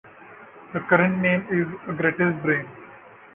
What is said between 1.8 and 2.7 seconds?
a greatest brain.